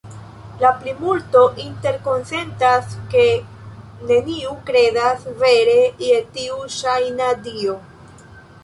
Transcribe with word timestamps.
La 0.61 0.69
plimulto 0.77 1.41
interkonsentas, 1.63 2.97
ke 3.13 3.27
neniu 4.13 4.57
kredas 4.71 5.29
vere 5.45 5.79
je 6.09 6.21
tiu 6.41 6.61
ŝajna 6.81 7.31
dio. 7.49 7.81